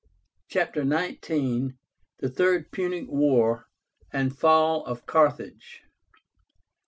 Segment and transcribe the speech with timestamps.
[0.47, 1.75] CHAPTER XIX.
[2.17, 3.67] THE THIRD PUNIC WAR,
[4.11, 5.83] AND FALL OF CARTHAGE.